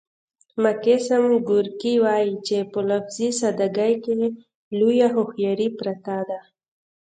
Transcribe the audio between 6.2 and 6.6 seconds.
ده